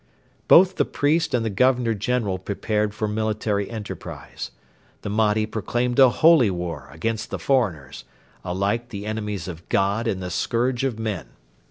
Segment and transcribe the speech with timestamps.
[0.47, 4.49] Both the priest and the Governor General prepared for military enterprise.
[5.03, 8.03] The Mahdi proclaimed a holy war against the foreigners,
[8.43, 11.27] alike the enemies of God and the scourge of men.